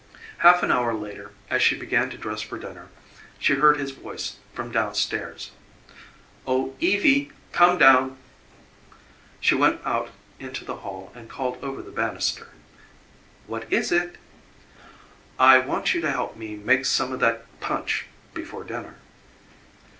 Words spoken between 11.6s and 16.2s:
over the banister: "What is it?" "I want you to